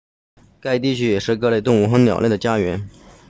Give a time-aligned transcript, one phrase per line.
[0.59, 2.89] 该地区也是各类动物和鸟类的家园